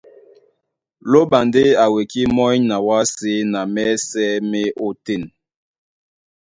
Lóɓa 1.11 1.39
ndé 1.47 1.63
a 1.83 1.85
wekí 1.95 2.21
mɔ́ny 2.35 2.57
na 2.69 2.77
wásē 2.87 3.33
na 3.51 3.59
mɛ́sɛ̄ 3.73 4.29
má 4.49 4.59
e 4.67 4.69
ótên. 4.87 5.23